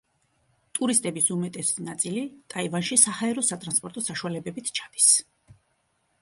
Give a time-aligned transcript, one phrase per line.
[0.77, 5.13] ტურისტების უმეტესი ნაწილი ტაივანში საჰაერო სატრანსპორტო საშუალებებით ჩადის.